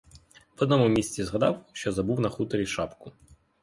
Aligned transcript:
В 0.57 0.63
одному 0.63 0.87
місці 0.87 1.23
згадав, 1.23 1.65
що 1.73 1.91
забув 1.91 2.19
на 2.19 2.29
хуторі 2.29 2.65
шапку. 2.65 3.11